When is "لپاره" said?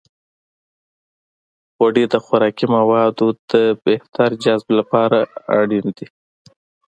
4.79-5.17